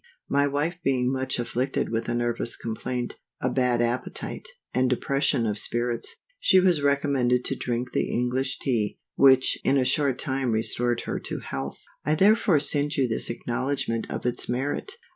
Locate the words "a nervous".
2.09-2.55